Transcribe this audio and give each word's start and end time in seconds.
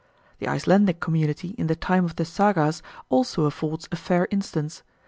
The 0.39 0.47
Icelandic 0.47 0.99
community 0.99 1.49
in 1.59 1.67
the 1.67 1.75
time 1.75 2.05
of 2.05 2.15
the 2.15 2.25
Sagas 2.25 2.81
also 3.09 3.43
affords 3.45 3.87
a 3.91 3.95
fair 3.95 4.27
instance. 4.31 4.81